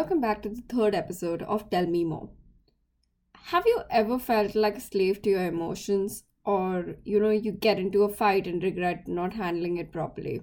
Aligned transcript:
welcome 0.00 0.20
back 0.22 0.40
to 0.40 0.48
the 0.48 0.62
third 0.62 0.94
episode 0.94 1.42
of 1.42 1.68
Tell 1.68 1.84
Me 1.84 2.04
More. 2.04 2.30
Have 3.48 3.64
you 3.66 3.82
ever 3.90 4.18
felt 4.18 4.54
like 4.54 4.78
a 4.78 4.80
slave 4.80 5.20
to 5.20 5.28
your 5.28 5.44
emotions, 5.44 6.24
or 6.42 6.94
you 7.04 7.20
know, 7.20 7.28
you 7.28 7.52
get 7.52 7.78
into 7.78 8.04
a 8.04 8.08
fight 8.08 8.46
and 8.46 8.62
regret 8.62 9.06
not 9.06 9.34
handling 9.34 9.76
it 9.76 9.92
properly? 9.92 10.40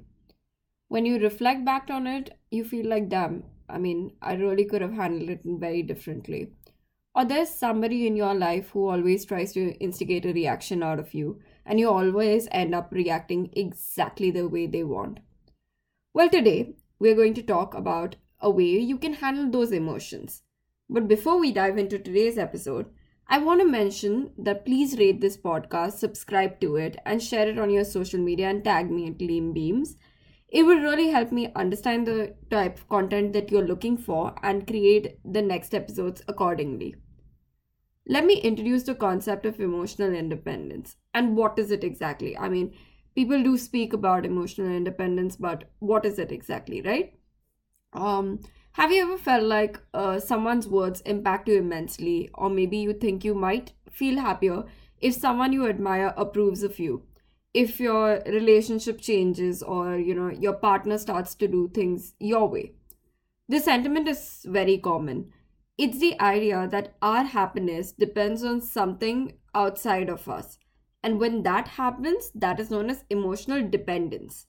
When 0.90 1.08
you 1.08 1.18
reflect 1.18 1.66
back 1.66 1.90
on 1.90 2.06
it, 2.06 2.38
you 2.52 2.66
feel 2.66 2.88
like, 2.88 3.10
damn, 3.10 3.46
I 3.68 3.80
mean, 3.80 4.12
I 4.22 4.36
really 4.36 4.64
could 4.64 4.84
have 4.84 4.94
handled 4.94 5.32
it 5.32 5.42
very 5.44 5.82
differently. 5.82 6.52
Or 7.16 7.26
there's 7.26 7.50
somebody 7.50 8.06
in 8.06 8.16
your 8.16 8.36
life 8.36 8.70
who 8.70 8.88
always 8.88 9.26
tries 9.26 9.54
to 9.54 9.72
instigate 9.80 10.28
a 10.28 10.34
reaction 10.34 10.84
out 10.84 11.00
of 11.00 11.16
you, 11.16 11.40
and 11.66 11.80
you 11.80 11.90
always 11.90 12.48
end 12.52 12.76
up 12.76 12.92
reacting 12.92 13.50
exactly 13.54 14.30
the 14.30 14.48
way 14.48 14.68
they 14.68 14.84
want. 14.84 15.18
Well, 16.14 16.30
today 16.30 16.76
we're 17.00 17.16
going 17.16 17.34
to 17.34 17.42
talk 17.42 17.74
about 17.74 18.18
a 18.40 18.50
way 18.50 18.80
you 18.80 18.98
can 18.98 19.14
handle 19.14 19.50
those 19.50 19.72
emotions. 19.72 20.44
But 20.90 21.08
before 21.08 21.40
we 21.40 21.52
dive 21.52 21.78
into 21.78 22.00
today's 22.00 22.38
episode, 22.38 22.88
I 23.28 23.40
want 23.40 23.60
to 23.60 23.68
mention 23.68 24.32
that 24.38 24.66
please 24.66 24.98
rate 24.98 25.20
this 25.20 25.36
podcast, 25.36 25.94
subscribe 25.94 26.62
to 26.62 26.78
it, 26.78 26.98
and 27.06 27.22
share 27.22 27.50
it 27.50 27.60
on 27.60 27.70
your 27.70 27.84
social 27.84 28.20
media 28.20 28.50
and 28.50 28.64
tag 28.64 28.90
me 28.90 29.08
at 29.08 29.18
Gleam 29.18 29.52
Beams. 29.52 29.98
It 30.48 30.64
will 30.64 30.80
really 30.80 31.10
help 31.10 31.34
me 31.34 31.52
understand 31.56 32.08
the 32.08 32.36
type 32.50 32.78
of 32.78 32.88
content 32.88 33.34
that 33.34 33.52
you're 33.52 33.68
looking 33.68 33.98
for 33.98 34.34
and 34.42 34.66
create 34.66 35.20
the 35.26 35.42
next 35.42 35.76
episodes 35.76 36.22
accordingly. 36.28 36.96
Let 38.08 38.26
me 38.26 38.36
introduce 38.40 38.84
the 38.84 38.96
concept 38.96 39.46
of 39.46 39.60
emotional 39.60 40.14
independence. 40.14 40.96
And 41.14 41.36
what 41.36 41.60
is 41.60 41.72
it 41.72 41.84
exactly? 41.84 42.38
I 42.38 42.48
mean, 42.48 42.74
people 43.14 43.44
do 43.44 43.58
speak 43.58 43.92
about 43.92 44.26
emotional 44.26 44.70
independence, 44.70 45.36
but 45.36 45.66
what 45.80 46.06
is 46.06 46.18
it 46.18 46.32
exactly, 46.32 46.82
right? 46.82 47.17
Um, 47.94 48.40
have 48.74 48.92
you 48.92 49.04
ever 49.04 49.18
felt 49.18 49.44
like 49.44 49.80
uh, 49.94 50.20
someone's 50.20 50.68
words 50.68 51.02
impact 51.02 51.48
you 51.48 51.58
immensely, 51.58 52.30
or 52.34 52.50
maybe 52.50 52.78
you 52.78 52.94
think 52.94 53.26
you 53.26 53.34
might 53.34 53.74
feel 53.90 54.20
happier 54.20 54.64
if 55.00 55.16
someone 55.16 55.54
you 55.54 55.68
admire 55.68 56.14
approves 56.16 56.64
of 56.64 56.80
you? 56.80 57.04
If 57.54 57.80
your 57.80 58.22
relationship 58.28 59.02
changes, 59.02 59.64
or 59.64 59.98
you 59.98 60.14
know, 60.14 60.30
your 60.30 60.54
partner 60.54 60.98
starts 60.98 61.34
to 61.36 61.48
do 61.48 61.70
things 61.74 62.14
your 62.20 62.48
way. 62.48 62.74
This 63.50 63.66
sentiment 63.66 64.08
is 64.08 64.46
very 64.46 64.78
common. 64.78 65.32
It's 65.78 66.00
the 66.00 66.20
idea 66.22 66.68
that 66.70 66.96
our 67.02 67.24
happiness 67.24 67.92
depends 67.92 68.44
on 68.44 68.62
something 68.62 69.34
outside 69.56 70.10
of 70.10 70.28
us. 70.28 70.60
And 71.02 71.20
when 71.20 71.44
that 71.44 71.68
happens, 71.68 72.32
that 72.36 72.60
is 72.60 72.70
known 72.70 72.90
as 72.90 73.06
emotional 73.10 73.68
dependence. 73.68 74.48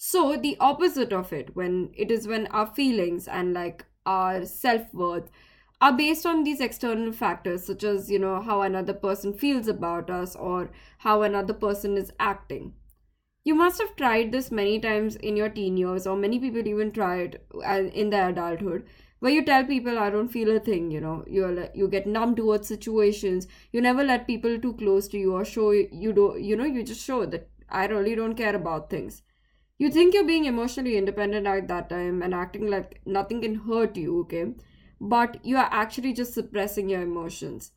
So 0.00 0.34
the 0.36 0.56
opposite 0.60 1.12
of 1.12 1.30
it, 1.32 1.54
when 1.54 1.90
it 1.94 2.10
is 2.10 2.26
when 2.26 2.46
our 2.46 2.66
feelings 2.66 3.28
and 3.28 3.52
like 3.52 3.84
our 4.06 4.46
self-worth 4.46 5.28
are 5.80 5.92
based 5.92 6.24
on 6.24 6.42
these 6.44 6.60
external 6.60 7.12
factors 7.12 7.66
such 7.66 7.84
as 7.84 8.10
you 8.10 8.18
know 8.18 8.40
how 8.40 8.62
another 8.62 8.94
person 8.94 9.34
feels 9.34 9.68
about 9.68 10.08
us 10.08 10.34
or 10.34 10.70
how 10.98 11.20
another 11.22 11.52
person 11.52 11.98
is 11.98 12.12
acting. 12.18 12.72
You 13.44 13.54
must 13.54 13.80
have 13.80 13.96
tried 13.96 14.32
this 14.32 14.50
many 14.52 14.80
times 14.80 15.16
in 15.16 15.36
your 15.36 15.48
teen 15.48 15.76
years 15.76 16.06
or 16.06 16.16
many 16.16 16.38
people 16.38 16.66
even 16.66 16.92
try 16.92 17.16
it 17.22 17.46
uh, 17.64 17.82
in 17.92 18.10
their 18.10 18.30
adulthood 18.30 18.86
where 19.20 19.32
you 19.32 19.44
tell 19.44 19.64
people 19.64 19.98
i 19.98 20.10
don't 20.10 20.28
feel 20.28 20.56
a 20.56 20.60
thing 20.60 20.90
you 20.90 21.00
know. 21.00 21.24
You 21.26 21.68
you 21.74 21.88
get 21.88 22.06
numb 22.06 22.36
towards 22.36 22.68
situations. 22.68 23.48
You 23.72 23.80
never 23.80 24.04
let 24.04 24.26
people 24.26 24.58
too 24.60 24.74
close 24.74 25.08
to 25.08 25.18
you 25.18 25.34
or 25.34 25.44
show 25.44 25.72
you 25.72 26.12
do 26.12 26.36
you 26.38 26.56
know 26.56 26.64
you 26.64 26.84
just 26.84 27.04
show 27.04 27.26
that 27.26 27.48
i 27.68 27.86
really 27.86 28.14
don't 28.14 28.34
care 28.36 28.56
about 28.56 28.90
things 28.90 29.22
you 29.78 29.90
think 29.90 30.12
you're 30.14 30.24
being 30.26 30.44
emotionally 30.46 30.96
independent 30.96 31.46
at 31.46 31.68
that 31.68 31.88
time 31.88 32.22
and 32.22 32.34
acting 32.34 32.66
like 32.68 33.00
nothing 33.06 33.40
can 33.42 33.54
hurt 33.54 33.96
you, 33.96 34.20
okay? 34.20 34.54
But 35.00 35.44
you 35.44 35.56
are 35.56 35.68
actually 35.70 36.12
just 36.12 36.34
suppressing 36.34 36.88
your 36.88 37.02
emotions. 37.02 37.72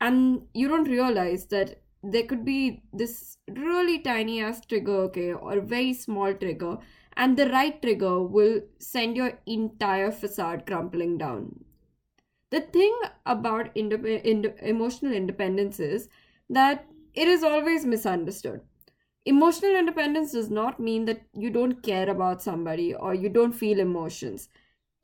And 0.00 0.42
you 0.54 0.68
don't 0.68 0.88
realize 0.88 1.46
that 1.46 1.82
there 2.02 2.24
could 2.24 2.44
be 2.44 2.82
this 2.92 3.36
really 3.48 4.00
tiny 4.00 4.40
ass 4.42 4.64
trigger, 4.66 4.96
okay, 5.08 5.32
or 5.32 5.60
very 5.60 5.94
small 5.94 6.34
trigger, 6.34 6.78
and 7.16 7.36
the 7.36 7.48
right 7.50 7.80
trigger 7.80 8.22
will 8.22 8.62
send 8.78 9.16
your 9.16 9.38
entire 9.46 10.10
facade 10.10 10.66
crumpling 10.66 11.18
down. 11.18 11.64
The 12.50 12.60
thing 12.60 12.96
about 13.26 13.74
indep- 13.74 14.22
ind- 14.22 14.54
emotional 14.62 15.12
independence 15.12 15.80
is 15.80 16.08
that 16.50 16.86
it 17.14 17.28
is 17.28 17.42
always 17.42 17.84
misunderstood 17.84 18.60
Emotional 19.24 19.74
independence 19.74 20.30
does 20.32 20.48
not 20.48 20.78
mean 20.78 21.06
that 21.06 21.22
you 21.34 21.50
don't 21.50 21.82
care 21.82 22.08
about 22.08 22.40
somebody 22.40 22.94
or 22.94 23.12
you 23.14 23.28
don't 23.28 23.52
feel 23.52 23.80
emotions. 23.80 24.48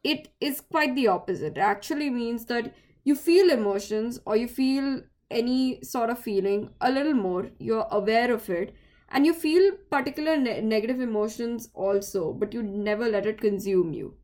It 0.05 0.29
is 0.41 0.61
quite 0.61 0.95
the 0.95 1.09
opposite. 1.09 1.57
It 1.57 1.61
actually 1.61 2.09
means 2.11 2.47
that 2.47 2.75
you 3.05 3.15
feel 3.17 3.51
emotions 3.51 4.21
or 4.25 4.37
you 4.37 4.47
feel 4.49 5.03
any 5.31 5.83
sort 5.83 6.11
of 6.11 6.19
feeling 6.21 6.75
a 6.81 6.91
little 6.93 7.15
more, 7.15 7.51
you're 7.59 7.87
aware 7.91 8.33
of 8.33 8.49
it, 8.49 8.75
and 9.09 9.27
you 9.27 9.35
feel 9.35 9.73
particular 9.91 10.37
ne- 10.37 10.61
negative 10.61 11.01
emotions 11.01 11.69
also, 11.75 12.33
but 12.33 12.55
you 12.55 12.63
never 12.63 13.09
let 13.09 13.27
it 13.27 13.41
consume 13.41 13.93
you. 13.93 14.17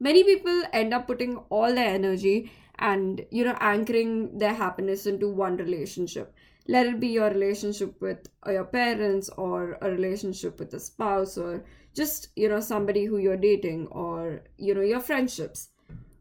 Many 0.00 0.24
people 0.24 0.62
end 0.72 0.92
up 0.92 1.06
putting 1.06 1.36
all 1.50 1.72
their 1.72 1.94
energy 1.94 2.50
and 2.80 3.24
you 3.30 3.44
know 3.44 3.56
anchoring 3.60 4.38
their 4.38 4.54
happiness 4.54 5.06
into 5.06 5.28
one 5.28 5.56
relationship 5.56 6.34
let 6.68 6.86
it 6.86 7.00
be 7.00 7.08
your 7.08 7.30
relationship 7.30 8.00
with 8.00 8.28
uh, 8.46 8.52
your 8.52 8.64
parents 8.64 9.30
or 9.30 9.78
a 9.80 9.90
relationship 9.90 10.58
with 10.58 10.74
a 10.74 10.80
spouse 10.80 11.38
or 11.38 11.64
just 11.94 12.28
you 12.36 12.48
know 12.48 12.60
somebody 12.60 13.04
who 13.06 13.18
you're 13.18 13.36
dating 13.36 13.86
or 13.88 14.42
you 14.58 14.74
know 14.74 14.82
your 14.82 15.00
friendships. 15.00 15.68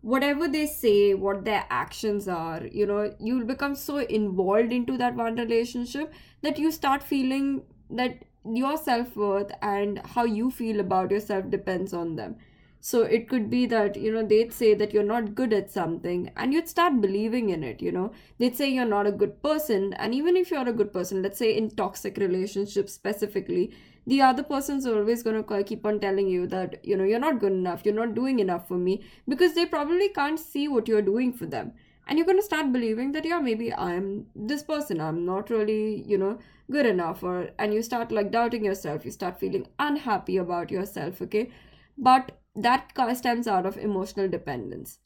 Whatever 0.02 0.47
they 0.47 0.66
say 0.66 1.13
what 1.13 1.44
their 1.44 1.66
actions 1.69 2.28
are 2.28 2.66
you 2.66 2.86
know 2.86 3.13
you'll 3.19 3.46
become 3.46 3.75
so 3.75 3.97
involved 3.97 4.72
into 4.72 4.97
that 4.97 5.16
one 5.16 5.36
relationship 5.36 6.13
that 6.41 6.57
you 6.57 6.72
start 6.72 7.03
feeling 7.03 7.63
that 7.90 8.24
your 8.46 8.78
self-worth 8.78 9.52
and 9.62 10.00
how 10.06 10.24
you 10.24 10.50
feel 10.50 10.80
about 10.80 11.12
yourself 11.12 11.50
depends 11.50 11.94
on 11.94 12.16
them 12.16 12.38
so 12.80 13.02
it 13.02 13.28
could 13.28 13.50
be 13.50 13.66
that 13.66 13.96
you 13.96 14.12
know 14.12 14.24
they'd 14.24 14.54
say 14.54 14.74
that 14.74 14.94
you're 14.94 15.04
not 15.04 15.34
good 15.36 15.54
at 15.54 15.72
something 15.72 16.32
and 16.36 16.54
you'd 16.54 16.70
start 16.70 17.02
believing 17.02 17.50
in 17.50 17.64
it 17.64 17.82
you 17.82 17.92
know. 17.92 18.12
They'd 18.38 18.56
say 18.56 18.70
you're 18.70 18.86
not 18.86 19.08
a 19.08 19.12
good 19.12 19.42
person 19.42 19.94
and 19.94 20.14
even 20.14 20.38
if 20.38 20.52
you're 20.52 20.68
a 20.68 20.74
good 20.74 20.94
person 20.94 21.22
let's 21.22 21.40
say 21.40 21.56
in 21.56 21.70
toxic 21.72 22.18
relationships 22.18 22.94
specifically 22.94 23.74
the 24.06 24.22
other 24.22 24.44
person's 24.44 24.86
always 24.86 25.24
going 25.24 25.44
to 25.44 25.64
keep 25.64 25.86
on 25.86 26.00
telling 26.00 26.28
you 26.30 26.48
that 26.48 26.86
you 26.86 26.96
know 26.96 27.04
you're 27.04 27.20
not 27.20 27.40
good 27.40 27.52
enough 27.52 27.82
you're 27.84 27.94
not 27.94 28.16
doing 28.16 28.40
enough 28.40 28.68
for 28.68 28.78
me 28.78 29.04
because 29.28 29.54
they 29.54 29.66
probably 29.66 30.10
can't 30.10 30.40
see 30.40 30.68
what 30.68 30.88
you're 30.88 31.02
doing 31.02 31.34
for 31.34 31.46
them. 31.46 31.74
And 32.10 32.18
you're 32.18 32.26
going 32.26 32.38
to 32.38 32.44
start 32.44 32.72
believing 32.72 33.12
that 33.12 33.26
yeah 33.26 33.40
maybe 33.40 33.74
i'm 33.74 34.28
this 34.34 34.64
person 34.64 35.02
i'm 35.02 35.26
not 35.26 35.50
really 35.50 36.04
you 36.08 36.18
know 36.18 36.40
good 36.72 36.86
enough 36.86 37.22
or 37.24 37.50
and 37.60 37.74
you 37.74 37.82
start 37.82 38.12
like 38.12 38.32
doubting 38.32 38.64
yourself 38.64 39.04
you 39.04 39.12
start 39.12 39.40
feeling 39.40 39.68
unhappy 39.80 40.38
about 40.38 40.72
yourself 40.72 41.22
okay? 41.22 41.50
But 41.98 42.32
that 42.57 42.91
stems 43.16 43.47
out 43.47 43.66
of 43.66 43.78
emotional 43.78 44.28
dependence. 44.28 44.97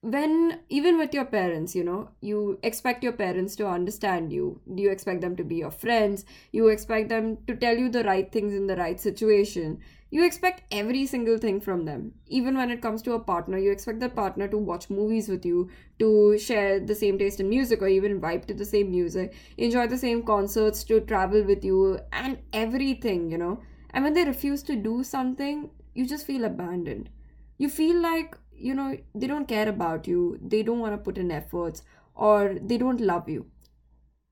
When 0.00 0.60
even 0.68 0.98
with 0.98 1.14
your 1.14 1.24
parents 1.24 1.76
you 1.76 1.84
know 1.84 2.10
you 2.20 2.58
expect 2.62 3.04
your 3.04 3.12
parents 3.12 3.54
to 3.56 3.68
understand 3.68 4.32
you. 4.32 4.60
Do 4.72 4.82
you 4.82 4.90
expect 4.90 5.20
them 5.20 5.36
to 5.36 5.44
be 5.44 5.56
your 5.56 5.70
friends? 5.70 6.24
You 6.52 6.68
expect 6.68 7.08
them 7.08 7.38
to 7.48 7.56
tell 7.56 7.76
you 7.76 7.88
the 7.88 8.04
right 8.04 8.30
things 8.30 8.54
in 8.54 8.66
the 8.66 8.76
right 8.76 9.00
situation. 9.00 9.78
You 10.10 10.24
expect 10.24 10.62
every 10.70 11.06
single 11.06 11.38
thing 11.38 11.60
from 11.60 11.84
them. 11.84 12.12
Even 12.26 12.56
when 12.56 12.70
it 12.70 12.82
comes 12.82 13.02
to 13.02 13.14
a 13.14 13.20
partner 13.20 13.58
you 13.58 13.72
expect 13.72 14.00
the 14.00 14.08
partner 14.08 14.46
to 14.48 14.58
watch 14.58 14.88
movies 14.90 15.28
with 15.28 15.44
you 15.44 15.68
to 15.98 16.38
share 16.38 16.78
the 16.78 16.94
same 16.94 17.18
taste 17.18 17.40
in 17.40 17.48
music 17.48 17.82
or 17.82 17.88
even 17.88 18.20
vibe 18.20 18.44
to 18.46 18.54
the 18.54 18.64
same 18.64 18.90
music 18.90 19.34
enjoy 19.56 19.86
the 19.86 19.98
same 19.98 20.22
concerts 20.22 20.84
to 20.84 21.00
travel 21.00 21.42
with 21.44 21.64
you 21.64 21.98
and 22.12 22.38
everything 22.52 23.30
you 23.32 23.38
know. 23.38 23.60
And 23.94 24.04
when 24.04 24.14
they 24.14 24.24
refuse 24.24 24.62
to 24.64 24.76
do 24.76 25.04
something 25.04 25.70
you 25.94 26.06
just 26.06 26.26
feel 26.26 26.44
abandoned. 26.44 27.10
You 27.58 27.68
feel 27.68 28.00
like 28.00 28.36
you 28.56 28.74
know 28.74 28.96
they 29.14 29.26
don't 29.26 29.48
care 29.48 29.68
about 29.68 30.06
you 30.06 30.38
they 30.40 30.62
don't 30.62 30.78
want 30.78 30.92
to 30.92 30.98
put 30.98 31.18
in 31.18 31.30
efforts 31.30 31.82
or 32.14 32.56
they 32.60 32.78
don't 32.78 33.00
love 33.00 33.28
you. 33.28 33.46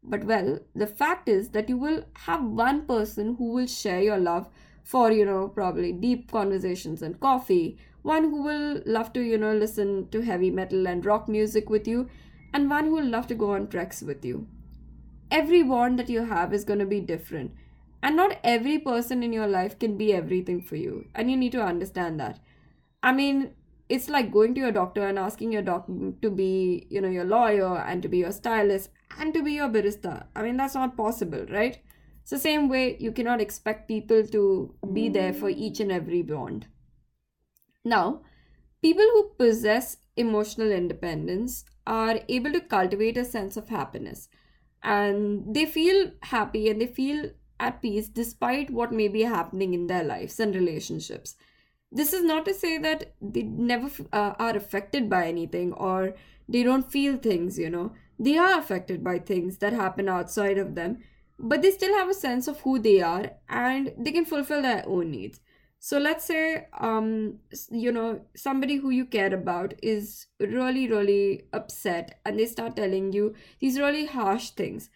But 0.02 0.24
well 0.24 0.58
the 0.74 0.86
fact 0.86 1.28
is 1.28 1.50
that 1.50 1.68
you 1.68 1.76
will 1.76 2.04
have 2.26 2.44
one 2.44 2.86
person 2.86 3.34
who 3.36 3.52
will 3.52 3.66
share 3.66 4.00
your 4.00 4.18
love 4.18 4.48
for 4.84 5.12
you 5.12 5.24
know 5.24 5.48
probably 5.48 5.92
deep 5.92 6.30
conversations 6.30 7.02
and 7.02 7.20
coffee 7.20 7.78
one 8.02 8.24
who 8.24 8.42
will 8.42 8.82
love 8.86 9.12
to 9.12 9.20
you 9.20 9.36
know 9.38 9.54
listen 9.54 10.08
to 10.10 10.22
heavy 10.22 10.50
metal 10.50 10.88
and 10.88 11.04
rock 11.04 11.28
music 11.28 11.68
with 11.68 11.86
you 11.86 12.08
and 12.52 12.70
one 12.70 12.86
who 12.86 12.94
will 12.94 13.10
love 13.16 13.26
to 13.28 13.34
go 13.34 13.52
on 13.52 13.68
treks 13.68 14.02
with 14.02 14.24
you. 14.24 14.46
Every 15.30 15.62
bond 15.62 15.98
that 15.98 16.08
you 16.08 16.24
have 16.24 16.52
is 16.52 16.64
going 16.64 16.80
to 16.80 16.86
be 16.86 17.00
different 17.00 17.52
and 18.02 18.16
not 18.16 18.38
every 18.42 18.78
person 18.78 19.22
in 19.22 19.32
your 19.32 19.46
life 19.46 19.78
can 19.78 19.96
be 19.96 20.12
everything 20.12 20.60
for 20.62 20.76
you. 20.76 21.06
And 21.14 21.30
you 21.30 21.36
need 21.36 21.52
to 21.52 21.62
understand 21.62 22.18
that. 22.20 22.40
I 23.02 23.12
mean 23.12 23.52
it's 23.88 24.08
like 24.08 24.30
going 24.30 24.54
to 24.54 24.60
your 24.60 24.72
doctor 24.72 25.04
and 25.04 25.18
asking 25.18 25.50
your 25.52 25.62
doctor 25.62 26.12
to 26.22 26.30
be 26.30 26.86
you 26.90 27.00
know 27.00 27.08
your 27.08 27.24
lawyer 27.24 27.78
and 27.78 28.02
to 28.02 28.08
be 28.08 28.18
your 28.18 28.32
stylist 28.32 28.90
and 29.18 29.34
to 29.34 29.42
be 29.42 29.52
your 29.52 29.68
barista. 29.68 30.26
I 30.34 30.42
mean 30.42 30.56
that's 30.56 30.74
not 30.74 30.96
possible 30.96 31.46
right? 31.50 31.78
It's 32.22 32.30
the 32.30 32.38
same 32.38 32.68
way 32.68 32.96
you 33.00 33.12
cannot 33.12 33.40
expect 33.40 33.88
people 33.88 34.26
to 34.26 34.74
be 34.92 35.08
there 35.08 35.32
for 35.32 35.48
each 35.48 35.80
and 35.80 35.90
every 35.90 36.22
bond. 36.22 36.66
Now 37.84 38.22
people 38.82 39.04
who 39.12 39.30
possess 39.38 39.96
emotional 40.16 40.70
independence 40.70 41.64
are 41.86 42.20
able 42.28 42.52
to 42.52 42.60
cultivate 42.60 43.16
a 43.16 43.24
sense 43.24 43.56
of 43.56 43.68
happiness. 43.68 44.28
And 44.82 45.54
they 45.54 45.66
feel 45.66 46.12
happy 46.22 46.68
and 46.70 46.80
they 46.80 46.86
feel 46.86 47.30
at 47.60 47.82
peace 47.82 48.08
despite 48.08 48.70
what 48.70 48.92
may 48.92 49.08
be 49.08 49.22
happening 49.22 49.74
in 49.74 49.86
their 49.86 50.04
lives 50.04 50.40
and 50.40 50.54
relationships. 50.54 51.36
This 51.92 52.12
is 52.12 52.22
not 52.22 52.44
to 52.44 52.54
say 52.54 52.78
that 52.78 53.12
they 53.20 53.42
never 53.42 53.90
uh, 54.12 54.34
are 54.38 54.56
affected 54.56 55.10
by 55.10 55.26
anything 55.26 55.72
or 55.72 56.14
they 56.48 56.62
don't 56.62 56.90
feel 56.90 57.16
things, 57.16 57.58
you 57.58 57.70
know. 57.70 57.92
They 58.18 58.36
are 58.36 58.58
affected 58.58 59.02
by 59.02 59.18
things 59.18 59.58
that 59.58 59.72
happen 59.72 60.08
outside 60.08 60.58
of 60.58 60.74
them, 60.74 60.98
but 61.38 61.62
they 61.62 61.70
still 61.70 61.94
have 61.96 62.08
a 62.08 62.14
sense 62.14 62.48
of 62.48 62.60
who 62.60 62.78
they 62.78 63.00
are 63.00 63.32
and 63.48 63.92
they 63.98 64.12
can 64.12 64.24
fulfill 64.24 64.62
their 64.62 64.84
own 64.86 65.10
needs. 65.10 65.40
So 65.82 65.98
let's 65.98 66.26
say, 66.26 66.66
um, 66.78 67.38
you 67.70 67.90
know, 67.90 68.20
somebody 68.36 68.76
who 68.76 68.90
you 68.90 69.06
care 69.06 69.32
about 69.34 69.72
is 69.82 70.26
really, 70.38 70.86
really 70.88 71.44
upset 71.54 72.20
and 72.26 72.38
they 72.38 72.44
start 72.46 72.76
telling 72.76 73.14
you 73.14 73.34
these 73.60 73.78
really 73.78 74.04
harsh 74.04 74.50
things. 74.50 74.90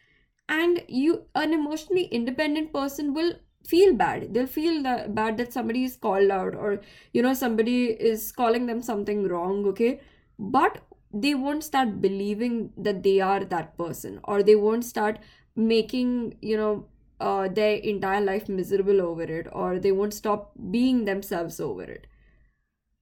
And 0.49 0.83
you, 0.89 1.25
an 1.35 1.53
emotionally 1.53 2.05
independent 2.05 2.73
person, 2.73 3.15
will 3.15 3.35
feel 3.67 3.95
bad. 3.95 4.35
They'll 4.35 4.47
feel 4.47 4.83
that 4.83 5.15
bad 5.15 5.37
that 5.39 5.53
somebody 5.53 5.85
is 5.85 5.97
called 5.97 6.31
out 6.31 6.55
or, 6.55 6.81
you 7.13 7.23
know, 7.23 7.35
somebody 7.35 7.87
is 7.87 8.31
calling 8.33 8.67
them 8.67 8.83
something 8.83 9.27
wrong, 9.29 9.65
okay? 9.67 10.01
But 10.39 10.83
they 11.13 11.35
won't 11.35 11.65
start 11.65 12.01
believing 12.01 12.73
that 12.77 13.03
they 13.03 13.21
are 13.21 13.45
that 13.45 13.77
person 13.79 14.21
or 14.25 14.43
they 14.43 14.57
won't 14.57 14.85
start 14.85 15.19
making, 15.57 16.37
you 16.43 16.57
know, 16.57 16.87
uh, 17.21 17.49
their 17.49 17.77
entire 17.77 18.21
life 18.21 18.49
miserable 18.49 19.01
over 19.01 19.23
it 19.23 19.47
or 19.53 19.79
they 19.79 19.93
won't 19.93 20.13
stop 20.13 20.53
being 20.71 21.05
themselves 21.05 21.61
over 21.61 21.85
it 21.85 22.07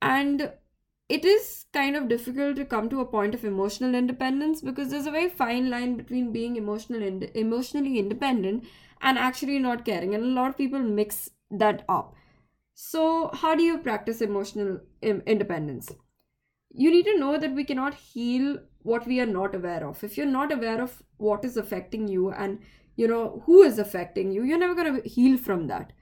and 0.00 0.50
it 1.16 1.24
is 1.24 1.66
kind 1.72 1.96
of 1.96 2.08
difficult 2.08 2.56
to 2.56 2.64
come 2.64 2.88
to 2.90 3.00
a 3.00 3.10
point 3.14 3.34
of 3.34 3.44
emotional 3.44 3.94
independence 3.94 4.62
because 4.62 4.90
there's 4.90 5.06
a 5.06 5.16
very 5.16 5.28
fine 5.28 5.68
line 5.68 5.96
between 5.96 6.32
being 6.32 6.56
emotional 6.56 7.22
emotionally 7.34 7.98
independent 7.98 8.64
and 9.00 9.18
actually 9.18 9.58
not 9.58 9.84
caring 9.84 10.14
and 10.14 10.24
a 10.24 10.34
lot 10.40 10.50
of 10.50 10.56
people 10.56 10.78
mix 10.78 11.28
that 11.50 11.84
up. 11.88 12.14
So 12.74 13.30
how 13.34 13.54
do 13.54 13.62
you 13.62 13.78
practice 13.78 14.22
emotional 14.22 14.80
independence? 15.02 15.92
You 16.70 16.90
need 16.90 17.04
to 17.04 17.18
know 17.18 17.36
that 17.36 17.54
we 17.54 17.64
cannot 17.64 17.94
heal 17.94 18.58
what 18.82 19.06
we 19.06 19.20
are 19.20 19.26
not 19.26 19.54
aware 19.54 19.86
of. 19.86 20.02
If 20.02 20.16
you're 20.16 20.34
not 20.38 20.52
aware 20.52 20.80
of 20.80 21.02
what 21.18 21.44
is 21.44 21.56
affecting 21.56 22.08
you 22.08 22.30
and 22.30 22.58
you 22.96 23.08
know 23.08 23.42
who 23.46 23.62
is 23.62 23.78
affecting 23.78 24.32
you 24.32 24.44
you're 24.44 24.58
never 24.58 24.74
going 24.74 25.02
to 25.02 25.08
heal 25.08 25.38
from 25.38 25.66
that 25.66 25.92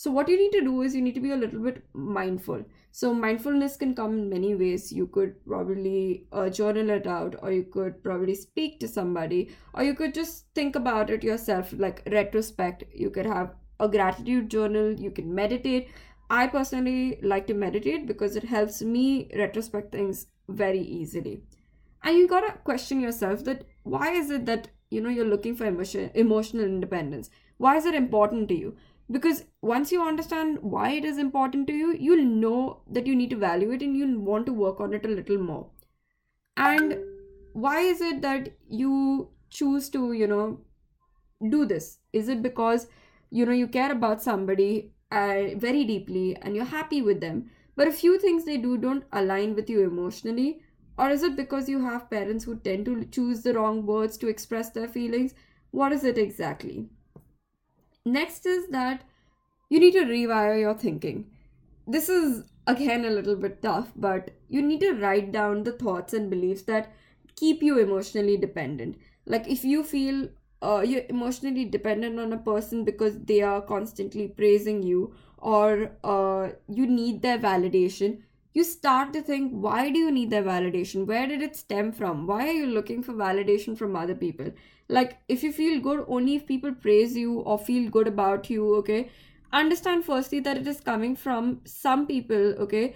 so 0.00 0.10
what 0.10 0.30
you 0.30 0.36
need 0.38 0.52
to 0.52 0.62
do 0.62 0.80
is 0.80 0.94
you 0.94 1.02
need 1.02 1.14
to 1.16 1.20
be 1.20 1.32
a 1.32 1.36
little 1.36 1.60
bit 1.60 1.84
mindful. 1.92 2.64
So 2.90 3.12
mindfulness 3.12 3.76
can 3.76 3.94
come 3.94 4.14
in 4.14 4.30
many 4.30 4.54
ways. 4.54 4.90
You 4.90 5.06
could 5.06 5.34
probably 5.44 6.24
uh, 6.32 6.48
journal 6.48 6.88
it 6.88 7.06
out 7.06 7.36
or 7.42 7.52
you 7.52 7.64
could 7.64 8.02
probably 8.02 8.34
speak 8.34 8.80
to 8.80 8.88
somebody 8.88 9.50
or 9.74 9.84
you 9.84 9.92
could 9.94 10.14
just 10.14 10.46
think 10.54 10.74
about 10.74 11.10
it 11.10 11.22
yourself 11.22 11.74
like 11.76 12.02
retrospect. 12.10 12.84
You 12.94 13.10
could 13.10 13.26
have 13.26 13.50
a 13.78 13.88
gratitude 13.88 14.48
journal. 14.48 14.98
You 14.98 15.10
can 15.10 15.34
meditate. 15.34 15.90
I 16.30 16.46
personally 16.46 17.18
like 17.22 17.46
to 17.48 17.52
meditate 17.52 18.06
because 18.06 18.36
it 18.36 18.44
helps 18.44 18.80
me 18.80 19.30
retrospect 19.36 19.92
things 19.92 20.28
very 20.48 20.80
easily. 20.80 21.42
And 22.02 22.16
you 22.16 22.26
gotta 22.26 22.54
question 22.64 23.02
yourself 23.02 23.44
that 23.44 23.66
why 23.82 24.12
is 24.12 24.30
it 24.30 24.46
that 24.46 24.68
you 24.88 25.02
know 25.02 25.10
you're 25.10 25.26
looking 25.26 25.54
for 25.54 25.66
emotion, 25.66 26.10
emotional 26.14 26.64
independence? 26.64 27.28
Why 27.58 27.76
is 27.76 27.84
it 27.84 27.94
important 27.94 28.48
to 28.48 28.54
you 28.54 28.76
because 29.10 29.44
once 29.60 29.92
you 29.92 30.02
understand 30.02 30.58
why 30.60 30.90
it 30.90 31.04
is 31.04 31.18
important 31.18 31.66
to 31.66 31.72
you 31.72 31.92
you'll 31.94 32.24
know 32.24 32.80
that 32.88 33.06
you 33.06 33.16
need 33.16 33.30
to 33.30 33.36
value 33.36 33.70
it 33.72 33.82
and 33.82 33.96
you'll 33.96 34.18
want 34.30 34.46
to 34.46 34.52
work 34.52 34.80
on 34.80 34.94
it 34.94 35.04
a 35.04 35.08
little 35.08 35.38
more 35.38 35.66
and 36.56 36.98
why 37.52 37.80
is 37.80 38.00
it 38.00 38.22
that 38.22 38.52
you 38.68 39.28
choose 39.50 39.88
to 39.88 40.12
you 40.12 40.26
know 40.26 40.60
do 41.48 41.64
this 41.64 41.98
is 42.12 42.28
it 42.28 42.42
because 42.42 42.86
you 43.30 43.44
know 43.46 43.52
you 43.52 43.66
care 43.66 43.92
about 43.92 44.22
somebody 44.22 44.92
uh, 45.10 45.54
very 45.56 45.84
deeply 45.84 46.36
and 46.42 46.54
you're 46.54 46.72
happy 46.76 47.02
with 47.02 47.20
them 47.20 47.50
but 47.76 47.88
a 47.88 47.92
few 47.92 48.18
things 48.18 48.44
they 48.44 48.56
do 48.56 48.76
don't 48.76 49.04
align 49.12 49.54
with 49.54 49.70
you 49.70 49.82
emotionally 49.82 50.60
or 51.00 51.08
is 51.08 51.22
it 51.22 51.34
because 51.34 51.66
you 51.66 51.82
have 51.82 52.10
parents 52.10 52.44
who 52.44 52.56
tend 52.56 52.84
to 52.84 53.06
choose 53.06 53.40
the 53.42 53.54
wrong 53.54 53.86
words 53.86 54.18
to 54.18 54.28
express 54.28 54.68
their 54.68 54.86
feelings? 54.86 55.32
What 55.70 55.92
is 55.92 56.04
it 56.04 56.18
exactly? 56.18 56.90
Next 58.12 58.46
is 58.46 58.68
that 58.68 59.02
you 59.68 59.80
need 59.80 59.92
to 59.92 60.04
rewire 60.04 60.58
your 60.60 60.74
thinking. 60.74 61.26
This 61.86 62.08
is 62.08 62.44
again 62.66 63.04
a 63.04 63.10
little 63.10 63.36
bit 63.36 63.62
tough, 63.62 63.92
but 63.96 64.30
you 64.48 64.62
need 64.62 64.80
to 64.80 64.92
write 64.94 65.32
down 65.32 65.62
the 65.64 65.72
thoughts 65.72 66.12
and 66.12 66.30
beliefs 66.30 66.62
that 66.62 66.92
keep 67.36 67.62
you 67.62 67.78
emotionally 67.78 68.36
dependent. 68.36 68.96
Like 69.26 69.48
if 69.48 69.64
you 69.64 69.84
feel 69.84 70.28
uh, 70.62 70.82
you're 70.86 71.04
emotionally 71.08 71.64
dependent 71.64 72.18
on 72.18 72.32
a 72.32 72.38
person 72.38 72.84
because 72.84 73.18
they 73.20 73.40
are 73.40 73.60
constantly 73.62 74.28
praising 74.28 74.82
you 74.82 75.14
or 75.38 75.92
uh, 76.04 76.48
you 76.68 76.86
need 76.86 77.22
their 77.22 77.38
validation 77.38 78.18
you 78.52 78.64
start 78.64 79.12
to 79.12 79.22
think 79.22 79.52
why 79.52 79.90
do 79.90 79.98
you 79.98 80.10
need 80.10 80.30
their 80.30 80.42
validation? 80.42 81.06
Where 81.06 81.26
did 81.26 81.42
it 81.42 81.56
stem 81.56 81.92
from? 81.92 82.26
Why 82.26 82.48
are 82.48 82.52
you 82.52 82.66
looking 82.66 83.02
for 83.02 83.12
validation 83.12 83.78
from 83.78 83.94
other 83.94 84.14
people? 84.14 84.50
Like 84.88 85.18
if 85.28 85.42
you 85.42 85.52
feel 85.52 85.80
good 85.80 86.04
only 86.08 86.34
if 86.36 86.46
people 86.46 86.72
praise 86.72 87.16
you 87.16 87.40
or 87.40 87.58
feel 87.58 87.88
good 87.90 88.08
about 88.08 88.50
you 88.50 88.74
okay? 88.76 89.10
Understand 89.52 90.04
firstly 90.04 90.40
that 90.40 90.56
it 90.56 90.66
is 90.66 90.80
coming 90.80 91.14
from 91.14 91.60
some 91.64 92.06
people 92.06 92.54
okay? 92.58 92.94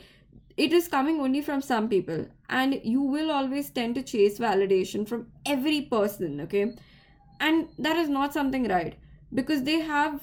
It 0.56 0.72
is 0.72 0.88
coming 0.88 1.20
only 1.20 1.40
from 1.40 1.60
some 1.60 1.88
people. 1.88 2.26
And 2.48 2.80
you 2.82 3.00
will 3.00 3.30
always 3.30 3.70
tend 3.70 3.94
to 3.96 4.02
chase 4.02 4.38
validation 4.38 5.06
from 5.06 5.28
every 5.46 5.82
person 5.82 6.40
okay? 6.42 6.76
And 7.40 7.68
that 7.78 7.96
is 7.96 8.08
not 8.08 8.32
something 8.32 8.68
right. 8.68 8.94
Because 9.32 9.62
they 9.62 9.80
have 9.80 10.20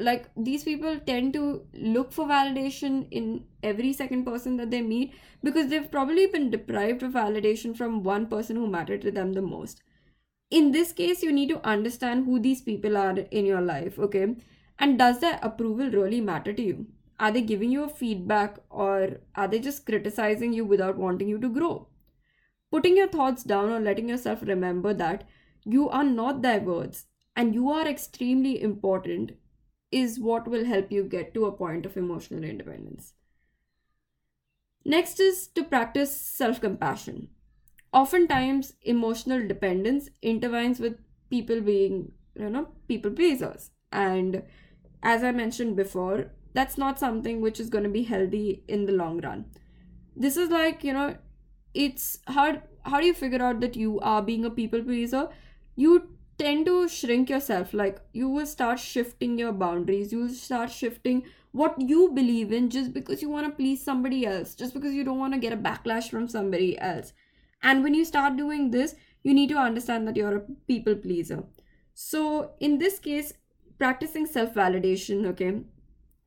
like 0.00 0.28
these 0.36 0.64
people 0.64 0.98
tend 1.06 1.32
to 1.34 1.66
look 1.74 2.12
for 2.12 2.26
validation 2.26 3.06
in 3.10 3.44
every 3.62 3.92
second 3.92 4.24
person 4.24 4.56
that 4.56 4.70
they 4.70 4.82
meet 4.82 5.14
because 5.42 5.68
they've 5.68 5.90
probably 5.90 6.26
been 6.26 6.50
deprived 6.50 7.02
of 7.02 7.12
validation 7.12 7.76
from 7.76 8.02
one 8.02 8.26
person 8.26 8.56
who 8.56 8.66
mattered 8.66 9.02
to 9.02 9.10
them 9.10 9.32
the 9.32 9.42
most. 9.42 9.82
In 10.50 10.72
this 10.72 10.92
case 10.92 11.22
you 11.22 11.32
need 11.32 11.48
to 11.50 11.66
understand 11.66 12.24
who 12.24 12.38
these 12.40 12.60
people 12.60 12.96
are 12.96 13.18
in 13.18 13.46
your 13.46 13.60
life 13.60 13.98
okay? 13.98 14.36
And 14.78 14.98
does 14.98 15.20
their 15.20 15.38
approval 15.42 15.90
really 15.90 16.20
matter 16.20 16.52
to 16.52 16.62
you? 16.62 16.86
Are 17.18 17.30
they 17.30 17.42
giving 17.42 17.70
you 17.70 17.84
a 17.84 17.88
feedback 17.88 18.58
or 18.70 19.20
are 19.34 19.46
they 19.46 19.58
just 19.58 19.84
criticizing 19.84 20.54
you 20.54 20.64
without 20.64 20.96
wanting 20.96 21.28
you 21.28 21.38
to 21.38 21.48
grow? 21.50 21.88
Putting 22.70 22.96
your 22.96 23.08
thoughts 23.08 23.42
down 23.42 23.70
or 23.70 23.80
letting 23.80 24.08
yourself 24.08 24.42
remember 24.42 24.94
that 24.94 25.24
you 25.64 25.88
are 25.90 26.04
not 26.04 26.40
their 26.40 26.60
words 26.60 27.06
and 27.36 27.54
you 27.54 27.70
are 27.70 27.86
extremely 27.86 28.60
important 28.62 29.32
is 29.92 30.18
what 30.20 30.48
will 30.48 30.64
help 30.64 30.92
you 30.92 31.04
get 31.04 31.34
to 31.34 31.46
a 31.46 31.52
point 31.52 31.86
of 31.86 31.96
emotional 31.96 32.44
independence. 32.44 33.14
Next 34.84 35.20
is 35.20 35.46
to 35.48 35.64
practice 35.64 36.14
self 36.16 36.60
compassion. 36.60 37.28
Oftentimes, 37.92 38.74
emotional 38.82 39.46
dependence 39.46 40.08
intervenes 40.22 40.80
with 40.80 40.98
people 41.30 41.60
being, 41.60 42.12
you 42.34 42.50
know, 42.50 42.68
people 42.88 43.10
pleasers. 43.10 43.70
And 43.92 44.42
as 45.02 45.24
I 45.24 45.32
mentioned 45.32 45.76
before, 45.76 46.32
that's 46.54 46.78
not 46.78 46.98
something 46.98 47.40
which 47.40 47.60
is 47.60 47.70
going 47.70 47.84
to 47.84 47.90
be 47.90 48.04
healthy 48.04 48.64
in 48.68 48.86
the 48.86 48.92
long 48.92 49.20
run. 49.20 49.46
This 50.16 50.36
is 50.36 50.50
like, 50.50 50.84
you 50.84 50.92
know, 50.92 51.16
it's 51.74 52.18
hard. 52.28 52.62
How 52.84 53.00
do 53.00 53.06
you 53.06 53.14
figure 53.14 53.42
out 53.42 53.60
that 53.60 53.76
you 53.76 54.00
are 54.00 54.22
being 54.22 54.44
a 54.44 54.50
people 54.50 54.82
pleaser? 54.82 55.28
You 55.76 56.10
tend 56.40 56.66
to 56.66 56.88
shrink 56.88 57.28
yourself. 57.28 57.74
Like 57.74 58.00
you 58.12 58.28
will 58.28 58.46
start 58.46 58.80
shifting 58.80 59.38
your 59.38 59.52
boundaries. 59.52 60.12
You 60.12 60.20
will 60.20 60.36
start 60.40 60.70
shifting 60.70 61.22
what 61.52 61.80
you 61.80 62.10
believe 62.14 62.52
in 62.52 62.70
just 62.70 62.92
because 62.94 63.22
you 63.22 63.28
want 63.28 63.46
to 63.46 63.52
please 63.52 63.84
somebody 63.84 64.24
else 64.26 64.54
just 64.54 64.72
because 64.72 64.94
you 64.94 65.04
don't 65.04 65.18
want 65.18 65.34
to 65.34 65.40
get 65.40 65.52
a 65.52 65.56
backlash 65.56 66.08
from 66.08 66.28
somebody 66.28 66.78
else. 66.78 67.12
And 67.62 67.82
when 67.82 67.94
you 67.94 68.04
start 68.04 68.36
doing 68.36 68.70
this 68.70 68.94
you 69.22 69.34
need 69.34 69.50
to 69.50 69.58
understand 69.58 70.08
that 70.08 70.16
you're 70.16 70.36
a 70.36 70.46
people 70.66 70.94
pleaser. 70.94 71.44
So 71.94 72.52
in 72.60 72.78
this 72.78 72.98
case 72.98 73.34
practicing 73.78 74.26
self 74.26 74.54
validation 74.54 75.26
okay 75.26 75.60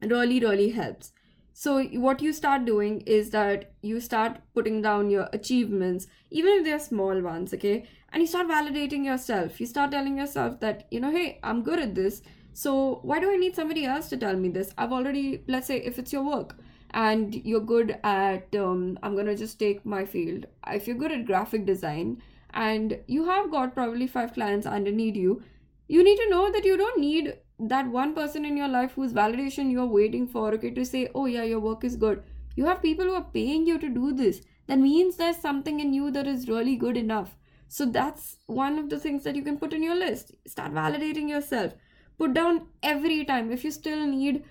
really 0.01 0.39
really 0.41 0.69
helps 0.71 1.13
so 1.53 1.83
what 2.05 2.21
you 2.21 2.33
start 2.33 2.65
doing 2.65 3.01
is 3.01 3.29
that 3.29 3.71
you 3.81 3.99
start 3.99 4.37
putting 4.55 4.81
down 4.81 5.11
your 5.11 5.29
achievements 5.33 6.07
even 6.31 6.53
if 6.53 6.63
they're 6.63 6.79
small 6.79 7.21
ones 7.21 7.53
okay? 7.53 7.87
And 8.11 8.21
you 8.21 8.27
start 8.27 8.47
validating 8.47 9.05
yourself. 9.05 9.59
You 9.59 9.65
start 9.65 9.91
telling 9.91 10.17
yourself 10.17 10.59
that 10.59 10.87
you 10.91 10.99
know 10.99 11.11
hey 11.11 11.39
i'm 11.43 11.63
good 11.63 11.79
at 11.79 11.95
this. 11.95 12.21
So 12.53 12.99
why 13.03 13.19
do 13.19 13.31
i 13.31 13.37
need 13.37 13.55
somebody 13.55 13.85
else 13.85 14.09
to 14.09 14.17
tell 14.17 14.35
me 14.35 14.49
this? 14.49 14.73
I've 14.77 14.91
already 14.91 15.43
let's 15.47 15.67
say 15.67 15.77
if 15.77 15.99
it's 15.99 16.11
your 16.11 16.23
work 16.23 16.57
and 16.91 17.33
you're 17.33 17.59
good 17.59 17.97
at 18.03 18.55
um, 18.55 18.99
i'm 19.01 19.15
gonna 19.15 19.35
just 19.35 19.59
take 19.59 19.85
my 19.85 20.05
field. 20.05 20.47
If 20.67 20.87
you're 20.87 20.97
good 20.97 21.11
at 21.11 21.25
graphic 21.25 21.65
design 21.65 22.21
and 22.51 22.99
you 23.07 23.25
have 23.25 23.51
got 23.51 23.75
probably 23.75 24.07
five 24.07 24.33
clients 24.33 24.65
underneath 24.65 25.15
you 25.15 25.41
you 25.87 26.03
need 26.03 26.17
to 26.17 26.29
know 26.29 26.51
that 26.51 26.65
you 26.65 26.77
don't 26.77 26.99
need 26.99 27.35
that 27.69 27.87
one 27.87 28.13
person 28.13 28.45
in 28.45 28.57
your 28.57 28.67
life 28.67 28.93
whose 28.93 29.13
validation 29.13 29.71
you're 29.71 29.85
waiting 29.85 30.27
for 30.27 30.53
okay 30.53 30.71
to 30.71 30.85
say 30.85 31.09
oh 31.15 31.25
yeah 31.25 31.43
your 31.43 31.59
work 31.59 31.83
is 31.83 31.95
good. 31.95 32.23
You 32.55 32.65
have 32.65 32.81
people 32.81 33.05
who 33.05 33.15
are 33.15 33.29
paying 33.33 33.65
you 33.65 33.77
to 33.79 33.89
do 33.89 34.13
this. 34.13 34.41
That 34.67 34.79
means 34.79 35.15
there's 35.17 35.37
something 35.37 35.79
in 35.79 35.93
you 35.93 36.11
that 36.11 36.27
is 36.27 36.47
really 36.47 36.75
good 36.75 36.97
enough. 36.97 37.35
So 37.67 37.85
that's 37.85 38.37
one 38.45 38.77
of 38.77 38.89
the 38.89 38.99
things 38.99 39.23
that 39.23 39.35
you 39.35 39.41
can 39.41 39.57
put 39.57 39.73
in 39.73 39.83
your 39.83 39.95
list. 39.95 40.31
Start 40.47 40.73
validating 40.73 41.29
yourself. 41.29 41.73
Put 42.17 42.33
down 42.33 42.67
every 42.83 43.25
time. 43.25 43.51
If 43.51 43.63
you 43.63 43.71
still 43.71 44.05
need 44.05 44.43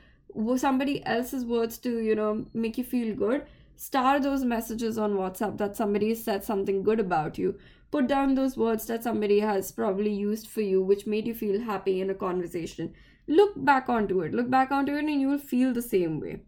somebody 0.57 1.04
else's 1.04 1.45
words 1.45 1.78
to 1.78 1.99
you 2.00 2.14
know 2.14 2.47
make 2.54 2.78
you 2.78 2.85
feel 2.85 3.14
good 3.14 3.47
star 3.83 4.21
those 4.21 4.45
messages 4.45 4.97
on 4.97 5.15
whatsapp 5.15 5.59
that 5.59 5.77
somebody 5.77 6.15
said 6.15 6.45
something 6.45 6.85
good 6.85 7.01
about 7.01 7.37
you. 7.37 7.59
Put 7.91 8.07
down 8.07 8.37
those 8.37 8.57
words 8.57 8.87
that 8.87 9.03
somebody 9.03 9.41
has 9.41 9.73
probably 9.73 10.12
used 10.12 10.47
for 10.47 10.61
you 10.61 10.81
which 10.81 11.05
made 11.05 11.27
you 11.27 11.35
feel 11.35 11.61
happy 11.61 12.01
in 12.01 12.09
a 12.09 12.15
conversation. 12.15 12.95
Look 13.27 13.53
back 13.57 13.89
onto 13.89 14.21
it. 14.21 14.33
Look 14.33 14.49
back 14.49 14.71
onto 14.71 14.95
it 14.95 15.05
and 15.05 15.21
you 15.21 15.29
will 15.29 15.47
feel 15.55 15.73
the 15.73 15.83
same 15.83 16.21
way. 16.21 16.43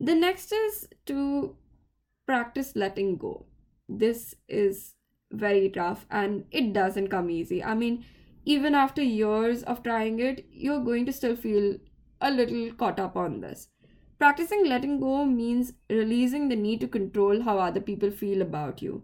The 0.00 0.14
next 0.14 0.50
is 0.52 0.88
to 1.06 1.56
practice 2.26 2.72
letting 2.74 3.18
go. 3.18 3.44
This 3.86 4.34
is 4.48 4.94
very 5.30 5.68
tough 5.68 6.06
and 6.10 6.46
it 6.50 6.72
doesn't 6.72 7.08
come 7.08 7.28
easy. 7.28 7.62
I 7.62 7.74
mean 7.74 8.02
even 8.46 8.74
after 8.74 9.02
years 9.02 9.62
of 9.64 9.82
trying 9.82 10.20
it 10.20 10.46
you're 10.50 10.84
going 10.90 11.04
to 11.04 11.12
still 11.12 11.36
feel 11.36 11.76
a 12.22 12.30
little 12.30 12.72
caught 12.72 12.98
up 12.98 13.14
on 13.14 13.40
this 13.42 13.68
practicing 14.24 14.64
letting 14.66 15.00
go 15.00 15.24
means 15.24 15.72
releasing 15.90 16.48
the 16.48 16.56
need 16.56 16.80
to 16.80 16.88
control 16.88 17.42
how 17.42 17.58
other 17.58 17.80
people 17.80 18.10
feel 18.22 18.42
about 18.42 18.80
you. 18.86 19.02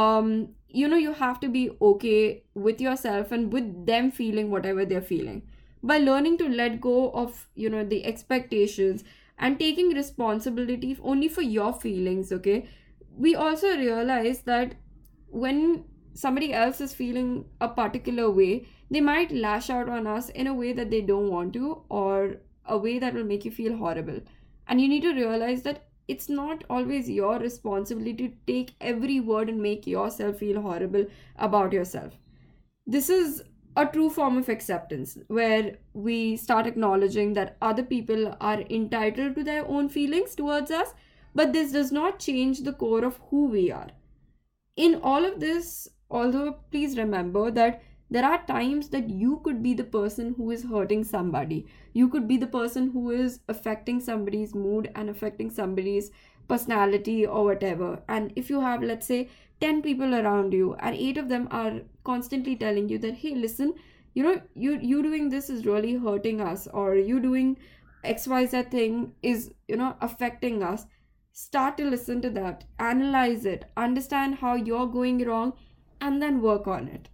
Um 0.00 0.34
you 0.80 0.88
know 0.88 1.00
you 1.04 1.12
have 1.20 1.40
to 1.40 1.48
be 1.56 1.62
okay 1.90 2.44
with 2.66 2.80
yourself 2.80 3.32
and 3.32 3.52
with 3.52 3.72
them 3.86 4.10
feeling 4.18 4.50
whatever 4.50 4.84
they're 4.84 5.08
feeling. 5.10 5.42
By 5.90 5.98
learning 5.98 6.38
to 6.38 6.48
let 6.60 6.80
go 6.80 6.98
of 7.22 7.42
you 7.62 7.70
know 7.74 7.84
the 7.94 8.04
expectations 8.12 9.04
and 9.38 9.58
taking 9.58 9.90
responsibility 10.00 10.92
only 11.14 11.28
for 11.38 11.42
your 11.42 11.72
feelings 11.86 12.32
okay 12.32 12.58
we 13.24 13.34
also 13.34 13.72
realize 13.76 14.42
that 14.50 14.74
when 15.44 15.84
somebody 16.14 16.52
else 16.52 16.80
is 16.80 16.94
feeling 17.00 17.32
a 17.60 17.68
particular 17.80 18.30
way 18.30 18.66
they 18.90 19.00
might 19.00 19.32
lash 19.32 19.70
out 19.70 19.88
on 19.88 20.06
us 20.06 20.28
in 20.28 20.46
a 20.46 20.54
way 20.54 20.72
that 20.72 20.90
they 20.90 21.00
don't 21.00 21.30
want 21.30 21.52
to 21.54 21.82
or 21.88 22.36
a 22.66 22.78
way 22.78 22.98
that 22.98 23.14
will 23.14 23.24
make 23.24 23.44
you 23.44 23.50
feel 23.50 23.76
horrible 23.76 24.20
and 24.68 24.80
you 24.80 24.88
need 24.88 25.02
to 25.02 25.14
realize 25.14 25.62
that 25.62 25.84
it's 26.08 26.28
not 26.28 26.64
always 26.68 27.08
your 27.08 27.38
responsibility 27.38 28.28
to 28.28 28.34
take 28.46 28.74
every 28.80 29.20
word 29.20 29.48
and 29.48 29.62
make 29.62 29.86
yourself 29.86 30.38
feel 30.38 30.60
horrible 30.60 31.06
about 31.38 31.72
yourself 31.72 32.12
this 32.86 33.08
is 33.08 33.42
a 33.76 33.86
true 33.86 34.10
form 34.10 34.36
of 34.36 34.48
acceptance 34.48 35.16
where 35.28 35.78
we 35.94 36.36
start 36.36 36.66
acknowledging 36.66 37.32
that 37.32 37.56
other 37.62 37.82
people 37.82 38.36
are 38.40 38.60
entitled 38.68 39.34
to 39.34 39.44
their 39.44 39.66
own 39.66 39.88
feelings 39.88 40.34
towards 40.34 40.70
us, 40.70 40.92
but 41.34 41.52
this 41.52 41.72
does 41.72 41.90
not 41.90 42.18
change 42.18 42.60
the 42.60 42.72
core 42.72 43.04
of 43.04 43.18
who 43.30 43.46
we 43.46 43.70
are. 43.70 43.88
In 44.76 45.00
all 45.02 45.24
of 45.24 45.40
this, 45.40 45.88
although 46.10 46.58
please 46.70 46.98
remember 46.98 47.50
that 47.50 47.82
there 48.12 48.26
are 48.26 48.44
times 48.46 48.88
that 48.90 49.08
you 49.08 49.40
could 49.42 49.62
be 49.62 49.72
the 49.72 49.84
person 49.84 50.34
who 50.36 50.50
is 50.50 50.64
hurting 50.64 51.02
somebody, 51.02 51.66
you 51.94 52.08
could 52.08 52.28
be 52.28 52.36
the 52.36 52.46
person 52.46 52.90
who 52.90 53.10
is 53.10 53.40
affecting 53.48 54.00
somebody's 54.00 54.54
mood 54.54 54.90
and 54.94 55.08
affecting 55.08 55.48
somebody's 55.50 56.10
personality 56.46 57.24
or 57.24 57.44
whatever. 57.44 58.02
And 58.08 58.30
if 58.36 58.50
you 58.50 58.60
have, 58.60 58.82
let's 58.82 59.06
say, 59.06 59.28
10 59.62 59.80
people 59.80 60.14
around 60.14 60.52
you 60.52 60.74
and 60.80 60.94
8 60.94 61.16
of 61.18 61.28
them 61.30 61.48
are 61.50 61.80
constantly 62.04 62.54
telling 62.56 62.88
you 62.88 62.98
that 62.98 63.14
hey 63.14 63.34
listen 63.34 63.72
you 64.14 64.24
know 64.24 64.40
you 64.54 64.78
you 64.92 65.02
doing 65.04 65.28
this 65.34 65.48
is 65.56 65.64
really 65.66 65.92
hurting 66.06 66.40
us 66.46 66.66
or 66.80 66.96
you 66.96 67.20
doing 67.26 67.52
xyz 68.14 68.70
thing 68.72 68.98
is 69.22 69.52
you 69.68 69.76
know 69.82 69.94
affecting 70.08 70.64
us 70.70 70.84
start 71.44 71.78
to 71.78 71.88
listen 71.94 72.20
to 72.26 72.32
that 72.40 72.64
analyze 72.90 73.46
it 73.52 73.64
understand 73.86 74.34
how 74.42 74.56
you're 74.70 74.90
going 74.98 75.24
wrong 75.30 75.54
and 76.00 76.20
then 76.20 76.42
work 76.42 76.66
on 76.66 76.88
it 76.88 77.11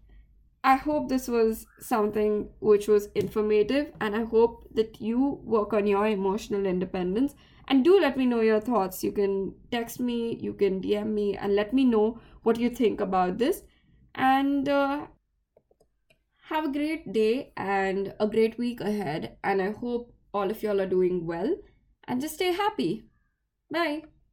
i 0.70 0.74
hope 0.76 1.08
this 1.08 1.26
was 1.34 1.66
something 1.80 2.34
which 2.70 2.88
was 2.92 3.08
informative 3.22 3.92
and 4.00 4.16
i 4.16 4.22
hope 4.32 4.56
that 4.78 5.00
you 5.00 5.40
work 5.44 5.72
on 5.72 5.86
your 5.86 6.06
emotional 6.06 6.66
independence. 6.66 7.34
And 7.70 7.84
do 7.84 8.00
let 8.00 8.16
me 8.16 8.24
know 8.24 8.40
your 8.40 8.60
thoughts. 8.60 9.04
You 9.04 9.12
can 9.12 9.54
text 9.70 10.00
me 10.00 10.38
you 10.40 10.54
can 10.54 10.80
dm 10.80 11.08
me 11.18 11.36
and 11.36 11.54
let 11.54 11.74
me 11.78 11.84
know 11.84 12.18
what 12.42 12.58
you 12.58 12.70
think 12.70 13.02
about 13.02 13.36
this. 13.38 13.62
And 14.14 14.68
uh, 14.68 15.06
have 16.50 16.64
a 16.64 16.72
great 16.72 17.12
day 17.12 17.52
and 17.56 18.14
a 18.18 18.26
great 18.26 18.56
week 18.58 18.80
ahead 18.80 19.36
and 19.44 19.60
i 19.60 19.70
hope 19.70 20.14
all 20.32 20.50
of 20.50 20.62
y'all 20.62 20.80
are 20.80 20.94
doing 20.98 21.26
well. 21.26 21.56
And 22.06 22.22
just 22.22 22.34
stay 22.34 22.52
happy. 22.52 23.04
Bye 23.70 24.17